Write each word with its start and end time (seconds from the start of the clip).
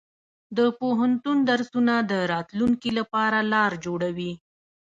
د 0.57 0.59
پوهنتون 0.79 1.37
درسونه 1.49 1.93
د 2.11 2.13
راتلونکي 2.33 2.89
لپاره 2.99 3.37
لار 3.53 3.71
جوړوي. 3.85 4.33